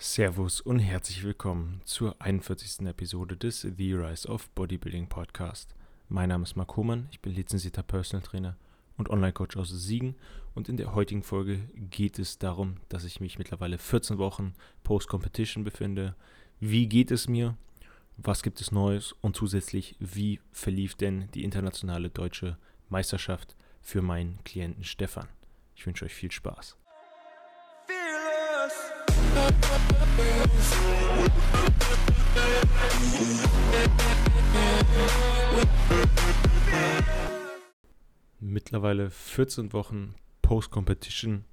[0.00, 2.86] Servus und herzlich willkommen zur 41.
[2.86, 5.74] Episode des The Rise of Bodybuilding Podcast.
[6.08, 8.56] Mein Name ist Marc Hohmann, ich bin lizenzierter Personal Trainer
[8.96, 10.14] und Online-Coach aus Siegen
[10.54, 15.64] und in der heutigen Folge geht es darum, dass ich mich mittlerweile 14 Wochen Post-Competition
[15.64, 16.14] befinde.
[16.60, 17.56] Wie geht es mir?
[18.18, 19.16] Was gibt es Neues?
[19.20, 22.56] Und zusätzlich, wie verlief denn die internationale deutsche
[22.88, 25.26] Meisterschaft für meinen Klienten Stefan?
[25.74, 26.76] Ich wünsche euch viel Spaß.
[38.40, 41.44] Mittlerweile 14 Wochen Post-Competition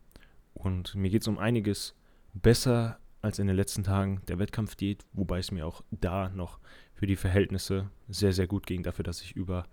[0.54, 1.96] und mir geht es um einiges
[2.34, 6.60] besser als in den letzten Tagen der Wettkampfdiät, wobei es mir auch da noch
[6.94, 8.84] für die Verhältnisse sehr, sehr gut ging.
[8.84, 9.66] Dafür, dass ich über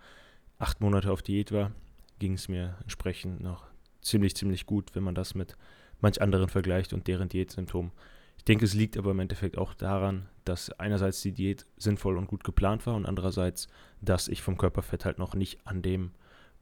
[0.58, 1.72] acht Monate auf Diät war,
[2.18, 3.66] ging es mir entsprechend noch
[4.00, 5.56] ziemlich, ziemlich gut, wenn man das mit
[6.02, 7.92] manch anderen vergleicht und deren Diätsymptomen.
[8.36, 12.26] Ich denke, es liegt aber im Endeffekt auch daran, dass einerseits die Diät sinnvoll und
[12.26, 13.68] gut geplant war und andererseits,
[14.00, 16.10] dass ich vom Körperfett halt noch nicht an dem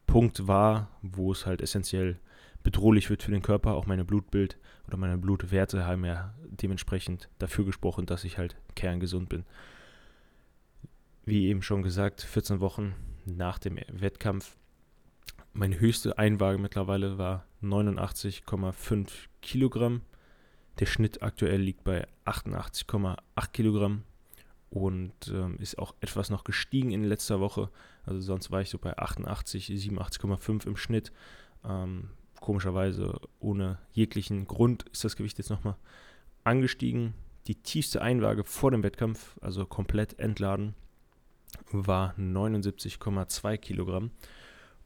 [0.06, 2.18] Punkt war, wo es halt essentiell
[2.62, 3.74] bedrohlich wird für den Körper.
[3.74, 9.28] Auch meine Blutbild oder meine Blutwerte haben ja dementsprechend dafür gesprochen, dass ich halt kerngesund
[9.28, 9.44] bin.
[11.24, 14.56] Wie eben schon gesagt, 14 Wochen nach dem Wettkampf.
[15.60, 19.10] Meine höchste Einwaage mittlerweile war 89,5
[19.42, 20.00] Kilogramm.
[20.78, 23.18] Der Schnitt aktuell liegt bei 88,8
[23.52, 24.04] Kilogramm
[24.70, 27.68] und ähm, ist auch etwas noch gestiegen in letzter Woche.
[28.06, 31.12] Also sonst war ich so bei 88, 87,5 im Schnitt.
[31.62, 32.08] Ähm,
[32.40, 35.76] komischerweise ohne jeglichen Grund ist das Gewicht jetzt nochmal
[36.42, 37.12] angestiegen.
[37.48, 40.74] Die tiefste Einwaage vor dem Wettkampf, also komplett entladen,
[41.70, 44.10] war 79,2 Kilogramm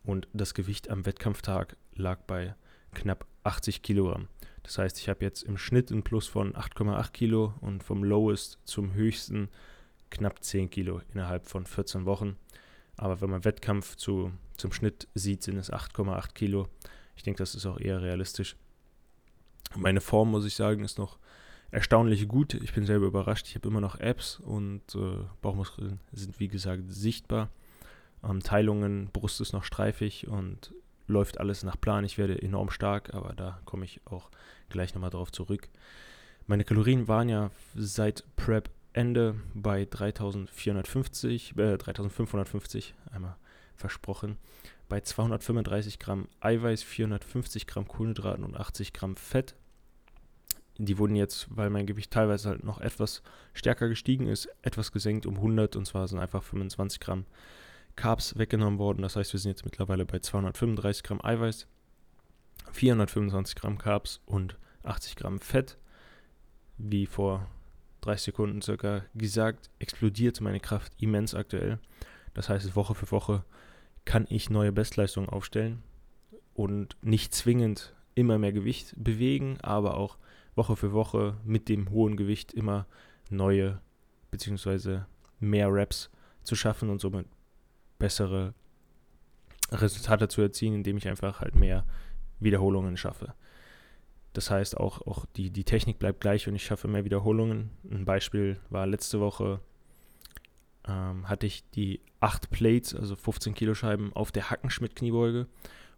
[0.05, 2.55] und das Gewicht am Wettkampftag lag bei
[2.92, 4.28] knapp 80 Kilogramm.
[4.62, 8.58] Das heißt, ich habe jetzt im Schnitt einen Plus von 8,8 Kilo und vom Lowest
[8.64, 9.48] zum höchsten
[10.10, 12.36] knapp 10 Kilo innerhalb von 14 Wochen.
[12.97, 16.69] Aber wenn man Wettkampf zu, zum Schnitt sieht, sind es 8,8 Kilo.
[17.16, 18.56] Ich denke, das ist auch eher realistisch.
[19.76, 21.19] Meine Form, muss ich sagen, ist noch
[21.71, 22.54] erstaunlich gut.
[22.54, 23.48] Ich bin selber überrascht.
[23.48, 27.50] Ich habe immer noch Apps und äh, Bauchmuskeln sind, wie gesagt, sichtbar.
[28.28, 30.74] Ähm, Teilungen, Brust ist noch streifig und
[31.06, 32.04] läuft alles nach Plan.
[32.04, 34.30] Ich werde enorm stark, aber da komme ich auch
[34.68, 35.68] gleich nochmal drauf zurück.
[36.46, 43.36] Meine Kalorien waren ja seit Prep Ende bei 3450, äh, 3550, einmal
[43.76, 44.36] versprochen,
[44.88, 49.56] bei 235 Gramm Eiweiß, 450 Gramm Kohlenhydraten und 80 Gramm Fett.
[50.78, 55.26] Die wurden jetzt, weil mein Gewicht teilweise halt noch etwas stärker gestiegen ist, etwas gesenkt
[55.26, 57.26] um 100 und zwar sind einfach 25 Gramm
[57.97, 59.03] Carbs weggenommen worden.
[59.03, 61.66] Das heißt, wir sind jetzt mittlerweile bei 235 Gramm Eiweiß,
[62.72, 65.78] 425 Gramm Carbs und 80 Gramm Fett.
[66.77, 67.47] Wie vor
[68.03, 71.78] 30 Sekunden circa gesagt, explodiert meine Kraft immens aktuell.
[72.34, 73.44] Das heißt, Woche für Woche
[74.04, 75.83] kann ich neue Bestleistungen aufstellen
[76.53, 80.19] und nicht zwingend immer mehr Gewicht bewegen, aber auch
[80.54, 82.87] Woche für Woche mit dem hohen Gewicht immer
[83.31, 83.81] neue
[84.31, 85.00] bzw.
[85.41, 86.10] mehr Reps
[86.43, 87.27] zu schaffen und somit
[88.04, 88.53] bessere
[89.72, 91.87] Resultate zu erzielen, indem ich einfach halt mehr
[92.38, 93.32] Wiederholungen schaffe.
[94.34, 97.70] Das heißt, auch, auch die, die Technik bleibt gleich und ich schaffe mehr Wiederholungen.
[97.91, 99.59] Ein Beispiel war letzte Woche,
[100.87, 105.47] ähm, hatte ich die 8 Plates, also 15 Kilo Scheiben, auf der Hackenschmidt-Kniebeuge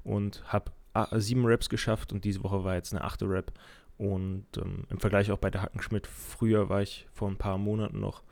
[0.04, 0.70] und habe
[1.10, 3.24] 7 Reps geschafft und diese Woche war jetzt eine 8.
[3.24, 3.52] Rep.
[3.98, 7.98] Und ähm, im Vergleich auch bei der Hackenschmidt, früher war ich vor ein paar Monaten
[7.98, 8.22] noch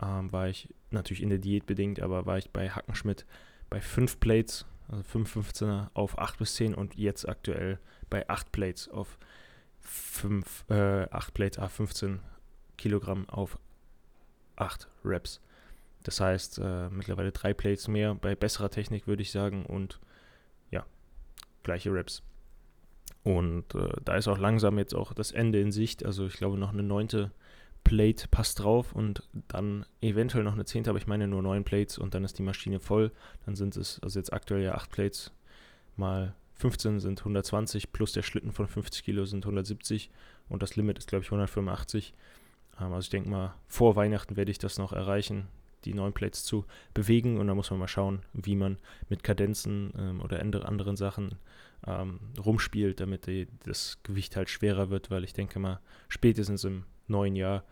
[0.00, 3.26] ähm, war ich natürlich in der Diät bedingt, aber war ich bei Hackenschmidt
[3.68, 7.78] bei 5 Plates, also 5 15er auf 8 bis 10 und jetzt aktuell
[8.08, 9.18] bei 8 Plates auf
[9.80, 12.20] 5, äh, 8 Plates, a 15
[12.76, 13.58] Kilogramm auf
[14.56, 15.40] 8 Reps.
[16.02, 20.00] Das heißt, äh, mittlerweile 3 Plates mehr bei besserer Technik, würde ich sagen, und
[20.70, 20.84] ja,
[21.62, 22.22] gleiche Reps.
[23.22, 26.04] Und äh, da ist auch langsam jetzt auch das Ende in Sicht.
[26.04, 27.32] Also ich glaube noch eine neunte
[27.84, 31.98] Plate passt drauf und dann eventuell noch eine zehnte, aber ich meine nur neun Plates
[31.98, 33.10] und dann ist die Maschine voll.
[33.46, 35.32] Dann sind es, also jetzt aktuell ja acht Plates
[35.96, 40.10] mal 15 sind 120 plus der Schlitten von 50 Kilo sind 170
[40.48, 42.14] und das Limit ist glaube ich 185.
[42.78, 45.48] Ähm, also ich denke mal, vor Weihnachten werde ich das noch erreichen,
[45.84, 48.78] die neun Plates zu bewegen und dann muss man mal schauen, wie man
[49.08, 51.36] mit Kadenzen ähm, oder anderen Sachen
[51.86, 56.84] ähm, rumspielt, damit die, das Gewicht halt schwerer wird, weil ich denke mal, spätestens im
[57.10, 57.64] neuen Jahr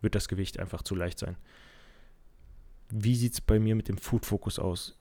[0.00, 1.36] wird das Gewicht einfach zu leicht sein.
[2.90, 4.96] Wie sieht es bei mir mit dem Food-Fokus aus?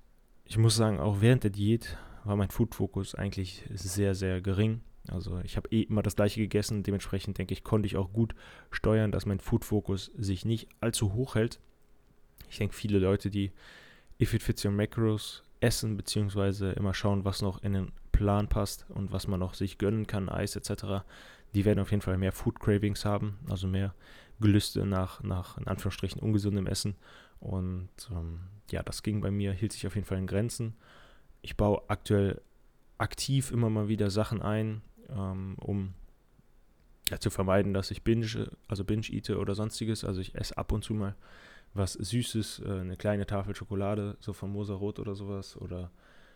[0.45, 4.81] Ich muss sagen, auch während der Diät war mein Food-Fokus eigentlich sehr, sehr gering.
[5.07, 8.35] Also ich habe eh immer das gleiche gegessen, dementsprechend denke ich, konnte ich auch gut
[8.71, 11.59] steuern, dass mein Food-Fokus sich nicht allzu hoch hält.
[12.49, 13.51] Ich denke, viele Leute, die
[14.21, 18.85] If It Fits Your Macros essen, beziehungsweise immer schauen, was noch in den Plan passt
[18.89, 21.03] und was man noch sich gönnen kann, Eis etc.,
[21.53, 23.93] die werden auf jeden Fall mehr Food Cravings haben, also mehr
[24.39, 26.95] Gelüste nach, nach in Anführungsstrichen ungesundem Essen.
[27.39, 28.39] Und ähm,
[28.71, 30.75] ja, das ging bei mir, hielt sich auf jeden Fall in Grenzen.
[31.41, 32.41] Ich baue aktuell
[32.97, 35.93] aktiv immer mal wieder Sachen ein, ähm, um
[37.09, 40.03] ja, zu vermeiden, dass ich binge, also binge eate oder sonstiges.
[40.03, 41.15] Also ich esse ab und zu mal
[41.73, 45.57] was Süßes, äh, eine kleine Tafel Schokolade, so von Moser Rot oder sowas.
[45.57, 45.91] Oder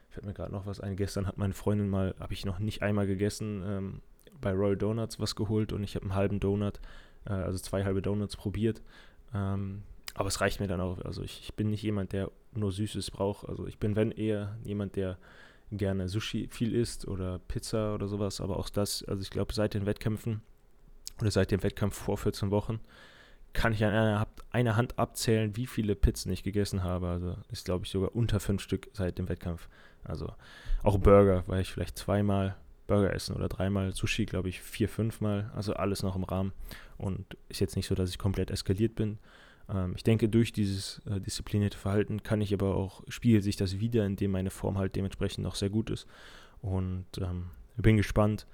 [0.09, 0.95] fällt mir gerade noch was ein.
[0.95, 4.01] Gestern hat meine Freundin mal, habe ich noch nicht einmal gegessen, ähm,
[4.41, 6.79] bei Royal Donuts was geholt und ich habe einen halben Donut,
[7.25, 8.81] äh, also zwei halbe Donuts probiert.
[9.33, 10.99] Ähm, aber es reicht mir dann auch.
[11.05, 13.47] Also ich, ich, bin nicht jemand, der nur Süßes braucht.
[13.47, 15.17] Also ich bin, wenn eher jemand, der
[15.71, 18.41] gerne Sushi viel isst oder Pizza oder sowas.
[18.41, 20.41] Aber auch das, also ich glaube, seit den Wettkämpfen
[21.21, 22.79] oder seit dem Wettkampf vor 14 Wochen
[23.53, 27.07] kann ich an einer, einer Hand abzählen, wie viele Pizzen ich gegessen habe.
[27.07, 29.67] Also ist, glaube ich, sogar unter fünf Stück seit dem Wettkampf.
[30.03, 30.33] Also
[30.83, 32.55] auch Burger, weil ich vielleicht zweimal
[32.87, 35.51] Burger essen oder dreimal Sushi, glaube ich, vier, fünfmal.
[35.55, 36.53] Also alles noch im Rahmen.
[36.97, 39.19] Und ist jetzt nicht so, dass ich komplett eskaliert bin.
[39.69, 43.79] Ähm, ich denke, durch dieses äh, disziplinierte Verhalten kann ich aber auch, spiegelt sich das
[43.79, 46.07] wieder, indem meine Form halt dementsprechend noch sehr gut ist.
[46.61, 48.47] Und ähm, bin gespannt,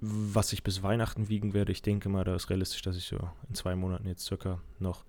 [0.00, 1.72] was ich bis Weihnachten wiegen werde.
[1.72, 3.18] Ich denke mal, da ist realistisch, dass ich so
[3.48, 5.04] in zwei Monaten jetzt circa noch,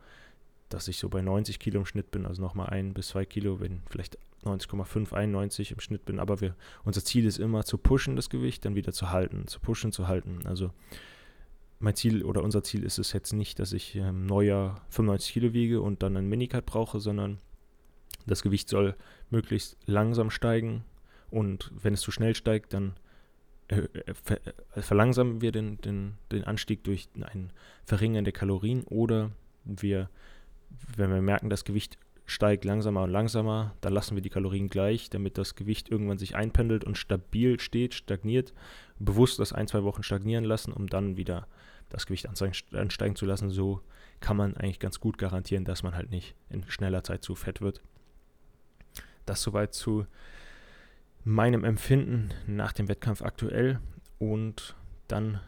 [0.74, 3.60] dass ich so bei 90 Kilo im Schnitt bin, also nochmal ein bis zwei Kilo,
[3.60, 6.20] wenn vielleicht 90,5, 91 im Schnitt bin.
[6.20, 9.60] Aber wir, unser Ziel ist immer zu pushen, das Gewicht, dann wieder zu halten, zu
[9.60, 10.42] pushen, zu halten.
[10.46, 10.72] Also
[11.80, 15.54] mein Ziel oder unser Ziel ist es jetzt nicht, dass ich ähm, neuer 95 Kilo
[15.54, 17.40] wiege und dann einen Minicut brauche, sondern
[18.26, 18.96] das Gewicht soll
[19.30, 20.86] möglichst langsam steigen
[21.30, 22.94] und wenn es zu schnell steigt, dann
[23.68, 27.52] äh, ver äh, verlangsamen wir den, den, den Anstieg durch ein
[27.86, 29.32] Verringern der Kalorien oder
[29.66, 30.10] wir,
[30.96, 35.10] wenn wir merken, das Gewicht steigt langsamer und langsamer, dann lassen wir die Kalorien gleich,
[35.10, 38.54] damit das Gewicht irgendwann sich einpendelt und stabil steht, stagniert.
[39.00, 41.48] Bewusst das ein, zwei Wochen stagnieren lassen, um dann wieder
[41.90, 43.50] das Gewicht ansteigen zu lassen.
[43.50, 43.82] So
[44.20, 47.62] kann man eigentlich ganz gut garantieren, dass man halt nicht in schneller Zeit zu fett
[47.62, 47.82] wird.
[49.26, 50.06] Das soweit zu
[51.24, 53.80] meinem Empfinden nach dem Wettkampf aktuell.
[54.18, 54.76] Und
[55.08, 55.40] dann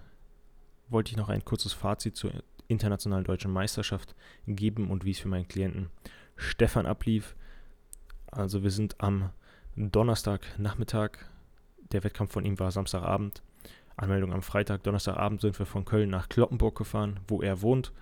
[0.90, 2.32] wollte ich noch ein kurzes Fazit zur
[2.68, 4.16] internationalen deutschen Meisterschaft
[4.48, 5.90] geben und wie es für meinen Klienten
[6.36, 7.36] Stefan ablief.
[8.28, 9.30] Also wir sind am
[9.76, 11.12] Donnerstagnachmittag,
[11.92, 13.42] der Wettkampf von ihm war Samstagabend,
[13.98, 17.94] Anmeldung am Freitag, Donnerstagabend sind wir von Köln nach Kloppenburg gefahren, wo er wohnt.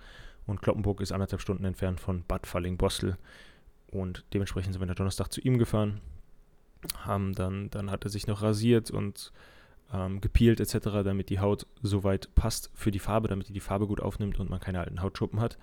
[0.46, 3.16] Und Kloppenburg ist anderthalb Stunden entfernt von Bad Falling-Bostel.
[3.86, 6.00] Und dementsprechend sind wir am Donnerstag zu ihm gefahren,
[6.98, 9.32] haben dann, dann hat er sich noch rasiert und
[9.92, 13.86] ähm, gepielt etc., damit die Haut soweit passt für die Farbe, damit die die Farbe
[13.86, 15.58] gut aufnimmt und man keine alten Hautschuppen hat.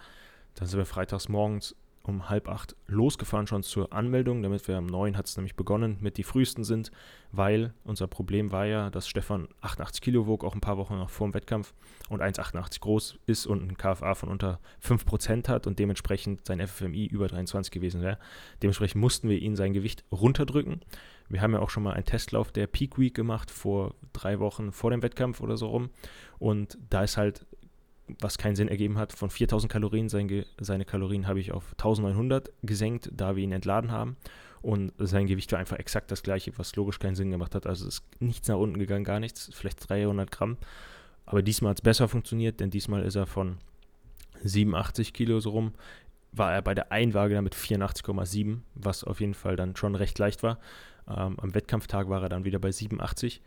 [0.56, 4.88] Dann sind wir freitags morgens um halb acht losgefahren schon zur Anmeldung, damit wir am
[4.88, 6.92] neun hat es nämlich begonnen mit die frühesten sind,
[7.32, 11.10] weil unser Problem war ja, dass Stefan 88 Kilo wog, auch ein paar Wochen noch
[11.10, 11.74] vor dem Wettkampf
[12.10, 17.06] und 1,88 groß ist und ein KFA von unter 5% hat und dementsprechend sein FFMI
[17.06, 18.18] über 23 gewesen wäre.
[18.62, 20.82] Dementsprechend mussten wir ihn sein Gewicht runterdrücken.
[21.32, 24.72] Wir haben ja auch schon mal einen Testlauf der Peak Week gemacht vor drei Wochen
[24.72, 25.90] vor dem Wettkampf oder so rum
[26.40, 27.46] und da ist halt
[28.20, 29.14] was keinen Sinn ergeben hat.
[29.14, 33.92] Von 4000 Kalorien, sein seine Kalorien habe ich auf 1900 gesenkt, da wir ihn entladen
[33.92, 34.18] haben.
[34.62, 37.66] Und sein Gewicht war einfach exakt das gleiche, was logisch keinen Sinn gemacht hat.
[37.66, 40.58] Also ist nichts nach unten gegangen, gar nichts, vielleicht 300 Gramm.
[41.26, 43.58] Aber diesmal hat es besser funktioniert, denn diesmal ist er von
[44.44, 45.74] 87 Kilo so rum,
[46.32, 50.18] war er bei der Einwaage dann mit 84,7, was auf jeden Fall dann schon recht
[50.20, 50.60] leicht war.
[51.16, 53.42] Ähm, am Wettkampftag war er dann wieder bei 87.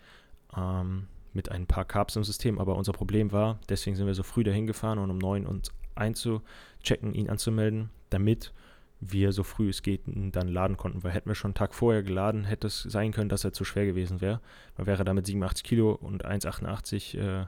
[0.56, 4.23] Ähm, mit ein paar Carbs im System, aber unser Problem war, deswegen sind wir so
[4.23, 8.52] früh dahin gefahren und um neun uns einzuchecken, ihn anzumelden, damit
[9.00, 12.02] wir so früh es geht dann laden konnten, weil hätten wir schon einen Tag vorher
[12.02, 14.40] geladen, hätte es sein können, dass er zu schwer gewesen wäre.
[14.78, 17.47] Man wäre damit 87 Kilo und 1,88 äh,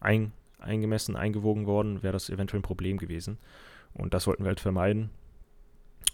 [0.00, 3.38] ein, eingemessen, eingewogen worden, wäre das eventuell ein Problem gewesen.
[3.94, 5.10] Und das wollten wir halt vermeiden.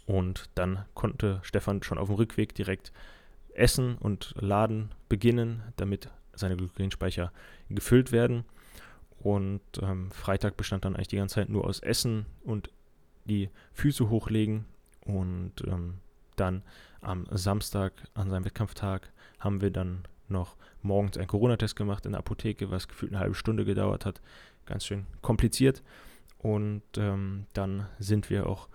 [0.07, 2.93] Und dann konnte Stefan schon auf dem Rückweg direkt
[3.55, 7.33] essen und laden beginnen, damit seine Glykogenspeicher
[7.69, 8.45] gefüllt werden.
[9.19, 12.71] Und ähm, Freitag bestand dann eigentlich die ganze Zeit nur aus Essen und
[13.25, 14.67] die Füße hochlegen.
[15.05, 15.95] Und ähm,
[16.37, 16.63] dann
[17.01, 22.19] am Samstag, an seinem Wettkampftag, haben wir dann noch morgens einen Corona-Test gemacht in der
[22.19, 24.21] Apotheke, was gefühlt eine halbe Stunde gedauert hat.
[24.67, 25.83] Ganz schön kompliziert.
[26.39, 28.69] Und ähm, dann sind wir auch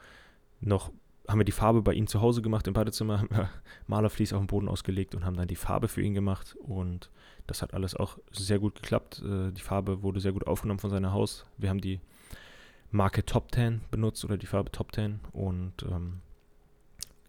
[0.61, 0.91] noch
[1.29, 3.49] haben wir die Farbe bei ihm zu Hause gemacht im Badezimmer, haben wir
[3.87, 6.55] Malerflies auf den Boden ausgelegt und haben dann die Farbe für ihn gemacht.
[6.59, 7.11] Und
[7.45, 9.21] das hat alles auch sehr gut geklappt.
[9.23, 11.45] Äh, die Farbe wurde sehr gut aufgenommen von seinem Haus.
[11.57, 12.01] Wir haben die
[12.89, 16.21] Marke Top 10 benutzt oder die Farbe Top 10 und ähm,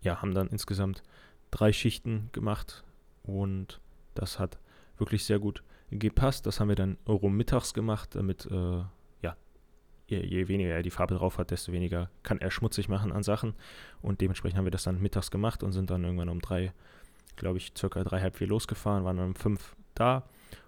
[0.00, 1.02] ja, haben dann insgesamt
[1.50, 2.84] drei Schichten gemacht
[3.22, 3.80] und
[4.14, 4.58] das hat
[4.96, 6.46] wirklich sehr gut gepasst.
[6.46, 8.82] Das haben wir dann rum mittags gemacht, damit äh,
[10.18, 13.54] je, weniger er die Farbe drauf hat, desto weniger kann er schmutzig machen an Sachen
[14.02, 16.72] und dementsprechend haben wir das dann mittags gemacht und sind dann irgendwann um drei,
[17.36, 20.24] glaube ich, circa drei, halb vier losgefahren, waren dann um fünf da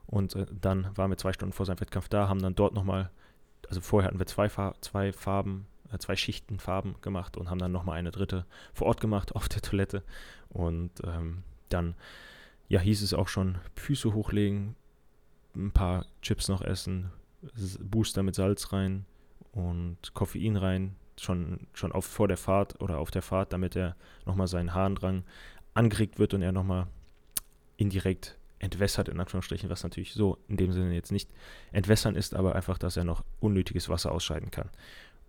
[0.07, 3.11] und äh, dann waren wir zwei Stunden vor seinem Wettkampf da, haben dann dort nochmal
[3.73, 7.59] also vorher hatten wir zwei, Far zwei Farben, äh, zwei Schichten Farben gemacht und haben
[7.59, 8.45] dann nochmal eine dritte
[8.75, 10.03] vor Ort gemacht auf der Toilette.
[10.51, 11.95] Und ähm, dann,
[12.69, 14.77] ja, hieß es auch schon, Füße hochlegen,
[15.55, 17.11] ein paar Chips noch essen,
[17.81, 19.07] Booster mit Salz rein
[19.53, 23.97] und Koffein rein, schon, schon auf, vor der Fahrt oder auf der Fahrt, damit er
[24.27, 25.25] nochmal seinen Harndrang
[25.75, 26.87] angeregt wird und er nochmal
[27.77, 31.31] indirekt entwässert, in Anführungsstrichen, was natürlich so in dem Sinne jetzt nicht
[31.73, 34.71] entwässern ist, aber einfach, dass er noch unnötiges Wasser ausscheiden kann.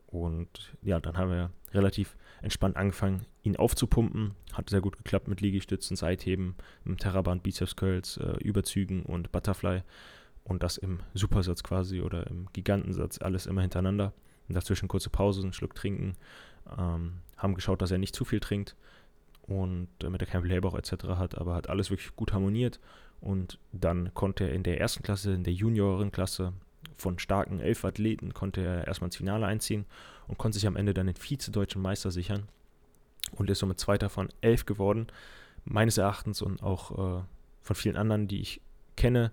[0.08, 4.36] Und ja, dann haben wir relativ entspannt angefangen, ihn aufzupumpen.
[4.54, 6.56] Hat sehr gut geklappt mit Liegestützen, Seitheben,
[7.00, 9.82] Terraband, Biceps Curls, äh, Überzügen und Butterfly.
[10.44, 14.14] Und das im Supersatz quasi oder im Gigantensatz, alles immer hintereinander.
[14.48, 16.16] Und dazwischen kurze Pause, einen Schluck trinken.
[16.78, 18.76] Ähm, haben geschaut, dass er nicht zu viel trinkt
[19.44, 21.04] und damit er keinen Blähbauch etc.
[21.18, 22.80] hat, aber hat alles wirklich gut harmoniert
[23.20, 26.54] und dann konnte er in der ersten Klasse, in der Juniorenklasse
[26.98, 29.86] von starken elf Athleten, konnte er erstmal ins Finale einziehen
[30.28, 32.48] und konnte sich am Ende dann den Vize-Deutschen Meister sichern
[33.32, 35.08] und ist somit Zweiter von elf geworden.
[35.66, 37.24] Meines Erachtens und auch äh,
[37.62, 38.62] von vielen anderen, die ich
[38.96, 39.32] kenne,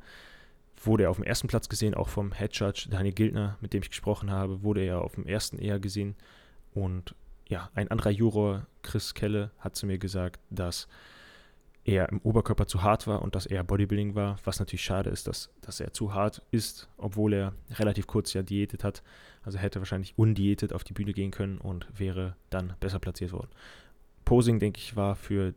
[0.86, 3.82] wurde er auf dem ersten Platz gesehen, auch vom Head Judge Daniel Gildner, mit dem
[3.82, 6.16] ich gesprochen habe, wurde er auf dem ersten eher gesehen.
[6.72, 7.14] Und
[7.48, 10.88] ja, ein anderer Juror, Chris Kelle, hat zu mir gesagt, dass
[11.84, 15.26] er im Oberkörper zu hart war und dass er Bodybuilding war, was natürlich schade ist,
[15.26, 19.02] dass, dass er zu hart ist, obwohl er relativ kurz ja diätet hat.
[19.42, 23.48] Also hätte wahrscheinlich undiätet auf die Bühne gehen können und wäre dann besser platziert worden.
[24.24, 25.54] Posing, denke ich, war für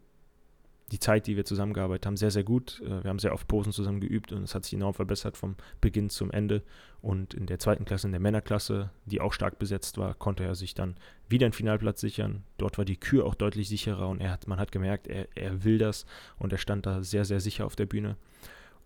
[0.93, 2.79] die Zeit, die wir zusammengearbeitet haben, sehr, sehr gut.
[2.85, 5.55] Äh, wir haben sehr oft Posen zusammen geübt und es hat sich enorm verbessert vom
[5.81, 6.61] Beginn zum Ende.
[7.01, 10.53] Und in der zweiten Klasse, in der Männerklasse, die auch stark besetzt war, konnte er
[10.53, 10.95] sich dann
[11.27, 12.43] wieder einen Finalplatz sichern.
[12.57, 15.63] Dort war die Kür auch deutlich sicherer und er hat, man hat gemerkt, er, er
[15.63, 16.05] will das
[16.37, 18.15] und er stand da sehr, sehr sicher auf der Bühne.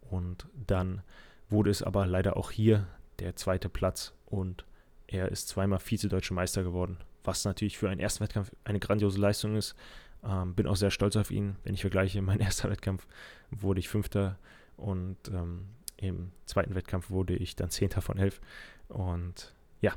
[0.10, 1.02] Und dann
[1.50, 2.88] wurde es aber leider auch hier
[3.20, 4.66] der zweite Platz und
[5.08, 9.56] er ist zweimal Vize-Deutsche Meister geworden, was natürlich für einen ersten Wettkampf eine grandiose Leistung
[9.56, 9.76] ist.
[10.24, 11.56] Ähm, bin auch sehr stolz auf ihn.
[11.64, 13.08] Wenn ich vergleiche, mein erster Wettkampf
[13.52, 14.38] wurde ich Fünfter
[14.76, 15.66] und ähm,
[15.98, 18.40] im zweiten Wettkampf wurde ich dann Zehnter von elf.
[18.88, 19.94] Und ja,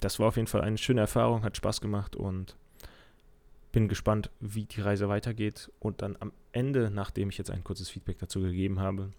[0.00, 2.56] das war auf jeden Fall eine schöne Erfahrung, hat Spaß gemacht und
[3.72, 5.70] bin gespannt, wie die Reise weitergeht.
[5.78, 9.12] Und dann am Ende, nachdem ich jetzt ein kurzes Feedback dazu gegeben habe,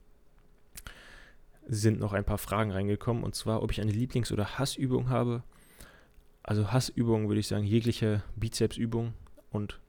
[1.67, 3.23] sind noch ein paar Fragen reingekommen.
[3.23, 5.43] Und zwar, ob ich eine Lieblings- oder Hassübung habe.
[6.43, 9.13] Also Hassübungen würde ich sagen, jegliche Bizepsübung
[9.51, 9.79] und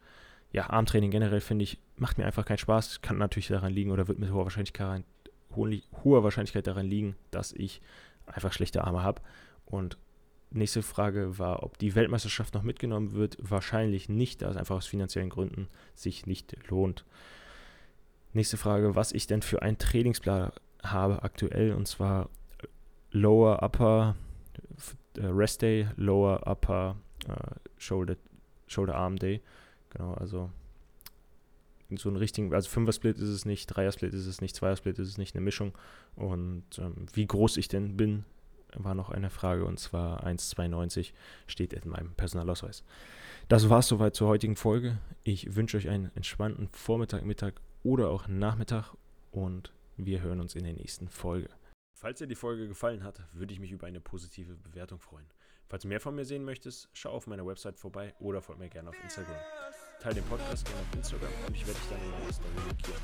[0.53, 3.01] ja, Armtraining generell finde ich, macht mir einfach keinen Spaß.
[3.01, 5.05] Kann natürlich daran liegen oder wird mit hoher Wahrscheinlichkeit,
[5.57, 7.81] hoher Wahrscheinlichkeit daran liegen, dass ich
[8.27, 9.23] einfach schlechte Arme habe.
[9.65, 9.97] Und
[10.51, 13.39] nächste Frage war, ob die Weltmeisterschaft noch mitgenommen wird.
[13.41, 17.07] Wahrscheinlich nicht, da es einfach aus finanziellen Gründen sich nicht lohnt.
[18.35, 20.53] Nächste Frage, was ich denn für einen Trainingsplan
[20.83, 22.29] habe aktuell und zwar
[23.11, 24.17] Lower Upper
[25.17, 26.97] äh, Rest Day, Lower Upper
[27.29, 28.17] uh, Shoulder
[28.73, 29.41] Shoulder Arm Day.
[29.91, 30.51] Genau, also
[31.95, 35.19] so einen richtigen, also Fünfer-Split ist es nicht, Dreier-Split ist es nicht, Zweier-Split ist es
[35.19, 35.77] nicht, eine Mischung.
[36.17, 38.25] Und ähm, wie groß ich denn bin,
[38.75, 41.13] war noch eine Frage und zwar 1,92
[41.47, 42.85] steht in meinem Personalausweis.
[43.49, 44.99] Das war es soweit zur heutigen Folge.
[45.25, 48.95] Ich wünsche euch einen entspannten Vormittag, Mittag oder auch Nachmittag
[49.31, 51.49] und wir hören uns in der nächsten Folge.
[51.95, 55.27] Falls dir die Folge gefallen hat, würde ich mich über eine positive Bewertung freuen.
[55.73, 58.69] Falls du mehr von mir sehen möchtest, schau auf meiner Website vorbei oder folge mir
[58.69, 59.41] gerne auf Instagram.
[60.01, 63.03] Teile den Podcast gerne auf Instagram und ich werde dich dann in meiner Story markieren.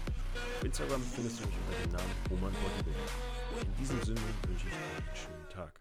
[0.58, 3.64] Auf Instagram findest du mich unter dem Namen Roman Bodybuilder.
[3.64, 5.80] In diesem Sinne wünsche ich dir einen schönen Tag.